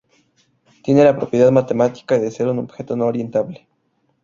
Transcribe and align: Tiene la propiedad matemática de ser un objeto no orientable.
Tiene 0.81 1.03
la 1.03 1.15
propiedad 1.15 1.51
matemática 1.51 2.17
de 2.17 2.31
ser 2.31 2.47
un 2.47 2.57
objeto 2.57 2.95
no 2.95 3.05
orientable. 3.05 3.67